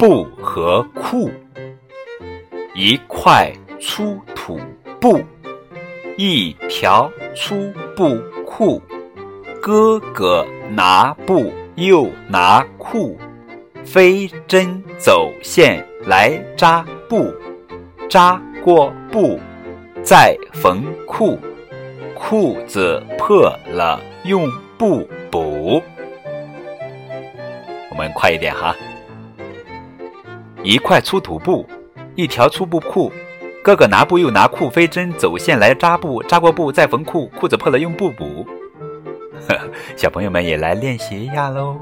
[0.00, 1.30] 布和裤，
[2.74, 4.58] 一块粗土
[4.98, 5.20] 布，
[6.16, 8.80] 一条粗布裤。
[9.60, 13.18] 哥哥拿布又拿裤，
[13.84, 17.30] 飞针走线来扎布，
[18.08, 19.38] 扎过布
[20.02, 21.38] 再缝裤，
[22.14, 25.82] 裤子破了用布补。
[27.90, 28.74] 我们快一点哈！
[30.62, 31.66] 一块粗土布，
[32.14, 33.10] 一条粗布裤，
[33.64, 38.46] 哥哥拿布又拿裤，飞针走线来扎布，扎过布再缝裤，裤子破了用布补。
[39.96, 41.78] 小朋友们也来练习一下喽。